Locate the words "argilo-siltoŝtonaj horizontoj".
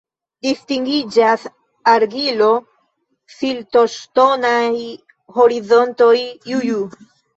1.91-6.15